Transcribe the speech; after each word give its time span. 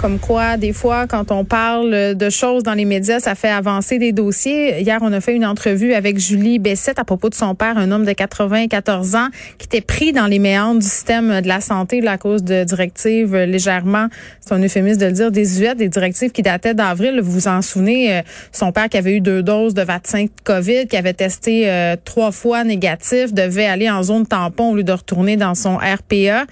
Comme 0.00 0.18
quoi, 0.18 0.56
des 0.56 0.72
fois, 0.72 1.06
quand 1.06 1.32
on 1.32 1.44
parle 1.44 2.14
de 2.14 2.30
choses 2.30 2.62
dans 2.62 2.74
les 2.74 2.84
médias, 2.84 3.20
ça 3.20 3.34
fait 3.34 3.48
avancer 3.48 3.98
des 3.98 4.12
dossiers. 4.12 4.80
Hier, 4.80 4.98
on 5.02 5.12
a 5.12 5.20
fait 5.20 5.34
une 5.34 5.44
entrevue 5.44 5.92
avec 5.92 6.18
Julie 6.18 6.58
Bessette 6.58 6.98
à 6.98 7.04
propos 7.04 7.28
de 7.28 7.34
son 7.34 7.54
père, 7.54 7.78
un 7.78 7.90
homme 7.90 8.04
de 8.04 8.12
94 8.12 9.16
ans, 9.16 9.28
qui 9.58 9.66
était 9.66 9.80
pris 9.80 10.12
dans 10.12 10.26
les 10.26 10.38
méandres 10.38 10.80
du 10.80 10.86
système 10.86 11.40
de 11.40 11.48
la 11.48 11.60
santé 11.60 12.06
à 12.06 12.16
cause 12.16 12.42
de 12.42 12.64
directives 12.64 13.36
légèrement, 13.36 14.08
c'est 14.40 14.54
un 14.54 14.62
euphémisme 14.62 15.00
de 15.00 15.06
le 15.06 15.12
dire, 15.12 15.30
désuètes, 15.30 15.78
des 15.78 15.88
directives 15.88 16.30
qui 16.30 16.42
dataient 16.42 16.74
d'avril. 16.74 17.20
Vous 17.20 17.32
vous 17.32 17.48
en 17.48 17.60
souvenez, 17.60 18.16
euh, 18.16 18.22
son 18.52 18.72
père 18.72 18.88
qui 18.88 18.96
avait 18.96 19.16
eu 19.16 19.20
deux 19.20 19.42
doses 19.42 19.74
de 19.74 19.82
vaccin 19.82 20.24
COVID, 20.44 20.86
qui 20.86 20.96
avait 20.96 21.12
testé 21.12 21.70
euh, 21.70 21.96
trois 22.02 22.32
fois 22.32 22.64
négatif, 22.64 23.34
devait 23.34 23.66
aller 23.66 23.90
en 23.90 24.02
zone 24.02 24.26
tampon 24.26 24.70
au 24.70 24.76
lieu 24.76 24.84
de 24.84 24.92
retourner 24.92 25.36
dans 25.36 25.54
son 25.54 25.76
RPA, 25.76 26.46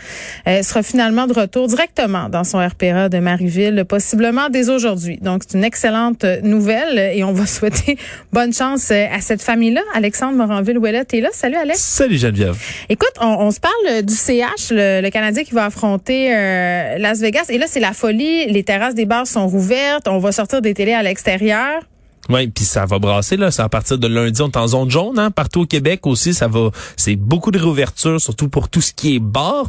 euh, 0.46 0.62
sera 0.62 0.82
finalement 0.82 1.26
de 1.26 1.32
retour 1.32 1.68
directement 1.68 2.28
dans 2.28 2.44
son 2.44 2.58
RPA 2.58 3.08
de 3.08 3.18
Marieville, 3.36 3.84
possiblement 3.84 4.48
dès 4.48 4.70
aujourd'hui. 4.70 5.18
Donc, 5.20 5.42
c'est 5.46 5.58
une 5.58 5.64
excellente 5.64 6.24
nouvelle 6.42 6.98
et 6.98 7.22
on 7.22 7.32
va 7.32 7.46
souhaiter 7.46 7.98
bonne 8.32 8.52
chance 8.52 8.90
à 8.90 9.20
cette 9.20 9.42
famille-là. 9.42 9.82
Alexandre 9.94 10.36
Moranville-Ouellet 10.38 11.04
est 11.12 11.20
là. 11.20 11.28
Salut, 11.32 11.56
Alex. 11.56 11.78
Salut, 11.80 12.16
Geneviève. 12.16 12.56
Écoute, 12.88 13.12
on, 13.20 13.26
on 13.26 13.50
se 13.50 13.60
parle 13.60 14.02
du 14.02 14.14
CH, 14.14 14.70
le, 14.70 15.02
le, 15.02 15.10
Canadien 15.10 15.44
qui 15.44 15.52
va 15.52 15.66
affronter 15.66 16.34
euh, 16.34 16.98
Las 16.98 17.20
Vegas. 17.20 17.46
Et 17.50 17.58
là, 17.58 17.66
c'est 17.68 17.80
la 17.80 17.92
folie. 17.92 18.46
Les 18.46 18.62
terrasses 18.62 18.94
des 18.94 19.04
bars 19.04 19.26
sont 19.26 19.46
rouvertes. 19.46 20.08
On 20.08 20.18
va 20.18 20.32
sortir 20.32 20.62
des 20.62 20.72
télés 20.72 20.94
à 20.94 21.02
l'extérieur. 21.02 21.82
Oui, 22.28 22.48
puis 22.48 22.64
ça 22.64 22.86
va 22.86 22.98
brasser 22.98 23.36
là. 23.36 23.50
C'est 23.50 23.62
à 23.62 23.68
partir 23.68 23.98
de 23.98 24.08
lundi, 24.08 24.42
on 24.42 24.48
est 24.48 24.56
en 24.56 24.66
zone 24.66 24.90
jaune, 24.90 25.18
hein, 25.18 25.30
partout 25.30 25.60
au 25.60 25.66
Québec 25.66 26.06
aussi. 26.06 26.34
Ça 26.34 26.48
va, 26.48 26.70
c'est 26.96 27.16
beaucoup 27.16 27.50
de 27.50 27.58
réouverture, 27.58 28.20
surtout 28.20 28.48
pour 28.48 28.68
tout 28.68 28.80
ce 28.80 28.92
qui 28.92 29.16
est 29.16 29.20
bar. 29.20 29.68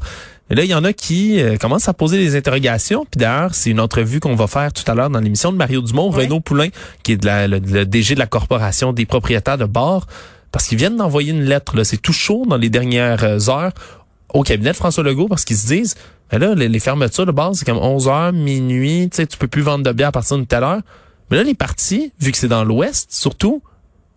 Et 0.50 0.56
là, 0.56 0.64
il 0.64 0.70
y 0.70 0.73
en 0.73 0.84
a 0.84 0.94
qui 0.94 1.42
euh, 1.42 1.58
commencent 1.58 1.90
à 1.90 1.94
poser 1.94 2.17
des 2.17 2.36
interrogations. 2.36 3.06
Puis 3.09 3.20
d'ailleurs, 3.20 3.53
c'est 3.53 3.70
une 3.70 3.80
entrevue 3.80 4.20
qu'on 4.20 4.36
va 4.36 4.48
faire 4.48 4.72
tout 4.72 4.89
à 4.89 4.95
l'heure 4.95 5.09
dans 5.09 5.20
l'émission 5.20 5.52
de 5.52 5.58
Mario 5.58 5.81
Dumont. 5.81 6.09
Renaud 6.09 6.39
Poulain, 6.39 6.70
qui 7.04 7.14
est 7.14 7.17
de 7.17 7.26
la, 7.26 7.48
le, 7.48 7.59
le 7.59 7.86
DG 7.86 8.14
de 8.14 8.20
la 8.20 8.28
corporation 8.28 8.94
des 8.94 9.06
propriétaires 9.06 9.58
de 9.58 9.66
bars, 9.66 10.08
parce 10.52 10.67
qu'ils 10.67 10.78
viennent 10.78 10.95
d'envoyer 10.95 11.31
une 11.31 11.44
lettre. 11.44 11.76
Là, 11.76 11.84
c'est 11.84 11.98
tout 11.98 12.14
chaud 12.14 12.45
dans 12.48 12.58
les 12.58 12.70
dernières 12.70 13.23
euh, 13.23 13.50
heures 13.50 13.73
au 14.34 14.44
cabinet 14.44 14.72
de 14.72 14.76
François 14.76 15.04
Legault, 15.04 15.28
parce 15.28 15.44
qu'ils 15.44 15.58
se 15.58 15.67
disent, 15.67 15.95
ben 16.31 16.39
là, 16.39 16.56
les, 16.56 16.70
les 16.70 16.80
fermetures 16.80 17.26
de 17.26 17.32
bars, 17.32 17.52
c'est 17.54 17.66
comme 17.66 17.78
11 17.78 18.08
heures, 18.08 18.34
minuit. 18.34 19.09
Tu 19.09 19.17
sais, 19.17 19.28
tu 19.28 19.38
peux 19.38 19.48
plus 19.48 19.61
vendre 19.61 19.84
de 19.84 19.92
bière 19.92 20.09
à 20.09 20.11
partir 20.11 20.38
de 20.38 20.44
telle 20.44 20.64
heure. 20.64 20.82
Mais 21.30 21.38
là, 21.38 21.44
les 21.44 21.56
parties, 21.56 22.14
vu 22.20 22.32
que 22.32 22.38
c'est 22.38 22.48
dans 22.48 22.64
l'Ouest, 22.64 23.11
surtout, 23.11 23.61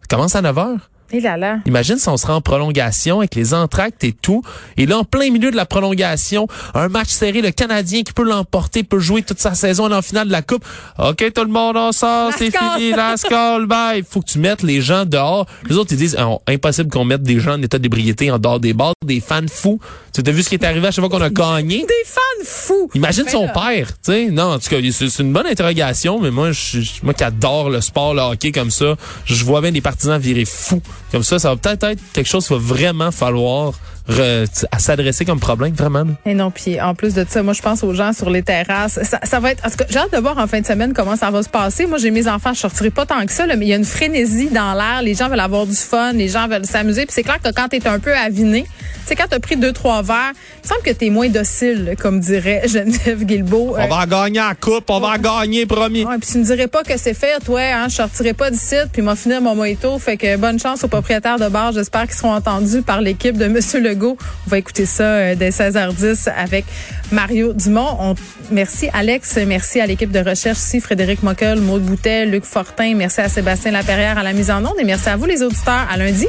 commencent 0.08 0.36
à 0.36 0.42
9 0.42 0.58
heures. 0.58 0.89
Et 1.12 1.20
là 1.20 1.36
là. 1.36 1.58
Imagine 1.66 1.96
si 1.98 2.08
on 2.08 2.16
serait 2.16 2.32
en 2.32 2.40
prolongation 2.40 3.18
avec 3.18 3.34
les 3.34 3.52
entractes 3.54 4.04
et 4.04 4.12
tout. 4.12 4.42
Et 4.76 4.86
là, 4.86 4.98
en 4.98 5.04
plein 5.04 5.30
milieu 5.30 5.50
de 5.50 5.56
la 5.56 5.66
prolongation, 5.66 6.46
un 6.74 6.88
match 6.88 7.08
serré, 7.08 7.40
le 7.42 7.50
Canadien 7.50 8.02
qui 8.02 8.12
peut 8.12 8.22
l'emporter, 8.24 8.82
peut 8.84 9.00
jouer 9.00 9.22
toute 9.22 9.40
sa 9.40 9.54
saison 9.54 9.90
en 9.92 10.02
finale 10.02 10.28
de 10.28 10.32
la 10.32 10.42
Coupe. 10.42 10.64
OK, 10.98 11.32
tout 11.34 11.42
le 11.44 11.48
monde, 11.50 11.76
on 11.76 11.92
sort, 11.92 12.30
c'est 12.36 12.50
fini, 12.56 12.90
la 12.92 13.16
score, 13.16 13.66
bye. 13.66 14.04
Faut 14.08 14.20
que 14.20 14.30
tu 14.30 14.38
mettes 14.38 14.62
les 14.62 14.80
gens 14.80 15.04
dehors. 15.04 15.46
Les 15.68 15.76
autres, 15.76 15.92
ils 15.92 15.98
disent, 15.98 16.16
Ah, 16.18 16.28
impossible 16.48 16.90
qu'on 16.90 17.04
mette 17.04 17.22
des 17.22 17.40
gens 17.40 17.54
en 17.54 17.62
état 17.62 17.78
d'ébriété 17.78 18.30
en 18.30 18.38
dehors 18.38 18.60
des 18.60 18.72
bars, 18.72 18.92
des 19.04 19.20
fans 19.20 19.40
fous. 19.50 19.80
Tu 20.12 20.22
as 20.26 20.32
vu 20.32 20.42
ce 20.42 20.48
qui 20.48 20.56
est 20.56 20.64
arrivé 20.64 20.86
à 20.88 20.90
chaque 20.90 21.04
fois 21.04 21.08
qu'on 21.08 21.24
a 21.24 21.30
gagné? 21.30 21.78
Des 21.88 22.04
fans 22.04 22.44
fous. 22.44 22.90
Imagine 22.94 23.28
son 23.28 23.46
là. 23.46 23.52
père, 23.52 23.86
tu 23.88 23.94
sais. 24.12 24.26
Non, 24.30 24.52
en 24.54 24.58
tout 24.58 24.68
cas, 24.68 24.76
c'est 24.92 25.18
une 25.20 25.32
bonne 25.32 25.46
interrogation, 25.46 26.18
mais 26.20 26.30
moi, 26.32 26.50
je- 26.52 26.80
moi 27.04 27.14
qui 27.14 27.22
adore 27.22 27.70
le 27.70 27.80
sport, 27.80 28.12
le 28.14 28.20
hockey 28.20 28.50
comme 28.50 28.70
ça, 28.72 28.96
je 29.24 29.44
vois 29.44 29.60
bien 29.60 29.70
des 29.70 29.80
partisans 29.80 30.20
virer 30.20 30.44
fous. 30.44 30.82
Comme 31.12 31.22
ça, 31.22 31.38
ça 31.38 31.50
va 31.50 31.56
peut-être 31.56 31.84
être 31.84 32.00
quelque 32.12 32.28
chose 32.28 32.46
qu'il 32.46 32.56
va 32.56 32.62
vraiment 32.62 33.10
falloir 33.10 33.72
à 34.08 34.78
s'adresser 34.78 35.24
comme 35.24 35.40
problème, 35.40 35.72
vraiment. 35.74 36.00
là. 36.04 36.12
Et 36.26 36.34
non, 36.34 36.50
puis 36.50 36.80
en 36.80 36.94
plus 36.94 37.14
de 37.14 37.24
ça, 37.28 37.42
moi 37.42 37.52
je 37.52 37.62
pense 37.62 37.82
aux 37.84 37.94
gens 37.94 38.12
sur 38.12 38.30
les 38.30 38.42
terrasses. 38.42 38.98
Ça, 39.02 39.20
ça 39.22 39.40
va 39.40 39.52
être. 39.52 39.64
En 39.66 39.70
tout 39.70 39.76
cas, 39.76 39.84
j'ai 39.88 39.98
hâte 39.98 40.12
de 40.12 40.18
voir 40.18 40.38
en 40.38 40.46
fin 40.46 40.60
de 40.60 40.66
semaine 40.66 40.92
comment 40.92 41.16
ça 41.16 41.30
va 41.30 41.42
se 41.42 41.48
passer. 41.48 41.86
Moi, 41.86 41.98
j'ai 41.98 42.10
mes 42.10 42.26
enfants, 42.28 42.52
je 42.54 42.60
sortirai 42.60 42.90
pas 42.90 43.06
tant 43.06 43.24
que 43.26 43.32
ça, 43.32 43.46
là, 43.46 43.56
mais 43.56 43.66
il 43.66 43.68
y 43.68 43.72
a 43.72 43.76
une 43.76 43.84
frénésie 43.84 44.48
dans 44.48 44.74
l'air. 44.74 45.02
Les 45.02 45.14
gens 45.14 45.28
veulent 45.28 45.40
avoir 45.40 45.66
du 45.66 45.76
fun, 45.76 46.12
les 46.12 46.28
gens 46.28 46.48
veulent 46.48 46.66
s'amuser. 46.66 47.06
Puis 47.06 47.14
c'est 47.14 47.22
clair 47.22 47.38
que 47.42 47.50
quand 47.52 47.68
t'es 47.68 47.86
un 47.86 47.98
peu 47.98 48.14
aviné, 48.14 48.62
tu 48.64 48.68
sais, 49.06 49.14
quand 49.16 49.26
t'as 49.28 49.38
pris 49.38 49.56
deux 49.56 49.72
trois 49.72 50.02
verres, 50.02 50.32
il 50.34 50.62
me 50.64 50.68
semble 50.68 50.82
que 50.82 50.90
t'es 50.90 51.10
moins 51.10 51.28
docile, 51.28 51.94
comme 51.98 52.20
dirait 52.20 52.62
Geneviève 52.68 53.24
Guilbeault. 53.24 53.76
Euh, 53.76 53.82
On 53.84 53.88
va 53.88 54.02
en 54.02 54.06
gagner 54.06 54.40
la 54.40 54.54
coupe, 54.54 54.88
on 54.90 55.00
va 55.00 55.08
en 55.08 55.18
gagner 55.18 55.66
premier. 55.66 56.04
Ouais, 56.04 56.18
puis 56.20 56.30
tu 56.30 56.38
me 56.38 56.44
dirais 56.44 56.68
pas 56.68 56.82
que 56.82 56.96
c'est 56.96 57.14
fait, 57.14 57.38
toi, 57.44 57.60
hein, 57.60 57.88
je 57.88 57.96
sortirai 57.96 58.32
pas 58.34 58.50
d'ici, 58.50 58.76
puis 58.92 59.02
m'a 59.02 59.16
fini 59.16 59.34
mon 59.40 59.54
mojito. 59.54 59.98
Fait 59.98 60.16
que 60.16 60.36
bonne 60.36 60.58
chance 60.58 60.84
aux 60.84 60.88
propriétaires 60.88 61.38
de 61.38 61.48
bar. 61.48 61.72
J'espère 61.72 62.02
qu'ils 62.06 62.14
seront 62.16 62.34
entendus 62.34 62.82
par 62.82 63.00
l'équipe 63.00 63.36
de 63.36 63.46
Monsieur 63.46 63.80
On 64.00 64.50
va 64.50 64.58
écouter 64.58 64.86
ça 64.86 65.04
euh, 65.04 65.34
dès 65.34 65.50
16h10 65.50 66.28
avec 66.36 66.64
Mario 67.12 67.52
Dumont. 67.52 67.96
On- 68.00 68.14
merci 68.50 68.88
Alex, 68.92 69.38
merci 69.46 69.80
à 69.80 69.86
l'équipe 69.86 70.10
de 70.10 70.20
recherche 70.20 70.58
ici, 70.58 70.80
Frédéric 70.80 71.22
Mockel, 71.22 71.60
Maud 71.60 71.82
Boutet, 71.82 72.26
Luc 72.26 72.44
Fortin, 72.44 72.94
merci 72.96 73.20
à 73.20 73.28
Sébastien 73.28 73.70
Laperrière 73.72 74.18
à 74.18 74.22
la 74.22 74.32
mise 74.32 74.50
en 74.50 74.64
onde 74.64 74.78
et 74.78 74.84
merci 74.84 75.08
à 75.08 75.16
vous 75.16 75.26
les 75.26 75.42
auditeurs. 75.42 75.86
À 75.90 75.96
lundi. 75.96 76.26